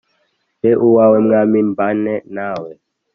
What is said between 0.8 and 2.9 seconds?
uwawe Mwami mbane nawe,